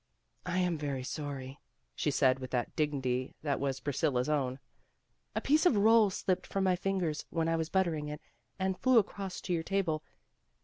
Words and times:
"I 0.47 0.57
am 0.57 0.79
very 0.79 1.03
sorry," 1.03 1.59
she 1.93 2.09
said 2.09 2.39
with 2.39 2.49
that 2.49 2.75
dignity 2.75 3.35
that 3.43 3.59
was 3.59 3.79
Priscilla 3.81 4.23
's 4.23 4.29
own. 4.29 4.57
"A 5.35 5.41
piece 5.41 5.67
of 5.67 5.77
roll 5.77 6.09
slipped 6.09 6.47
from 6.47 6.63
my 6.63 6.75
fingers 6.75 7.27
when 7.29 7.47
I 7.47 7.55
was 7.55 7.69
buttering 7.69 8.07
it, 8.07 8.19
and 8.57 8.79
flew 8.79 8.97
across 8.97 9.39
to 9.41 9.53
your 9.53 9.61
table. 9.61 10.01